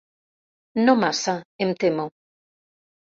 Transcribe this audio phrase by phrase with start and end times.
[0.87, 1.35] No massa,
[1.67, 2.07] em temo.